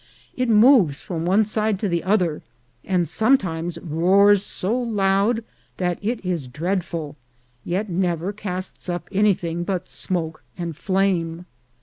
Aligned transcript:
It 0.35 0.49
moves 0.49 0.99
from 0.99 1.25
one 1.25 1.45
Side 1.45 1.77
to 1.81 1.87
the 1.87 2.03
other, 2.03 2.41
and 2.83 3.07
sometimes 3.07 3.77
roars 3.83 4.43
so 4.43 4.75
loud 4.75 5.43
that 5.77 5.99
it 6.01 6.25
is 6.25 6.47
dreadful, 6.47 7.15
yet 7.63 7.87
never 7.87 8.33
casts 8.33 8.89
up 8.89 9.07
any 9.11 9.35
thing 9.35 9.63
but 9.63 9.87
Smoak 9.87 10.41
and 10.57 10.75
Flame. 10.75 11.45